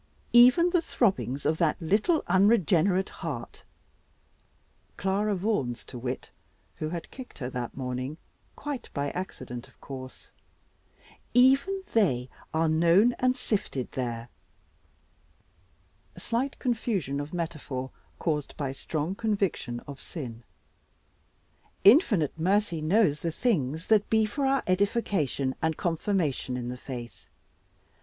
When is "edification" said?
24.65-25.53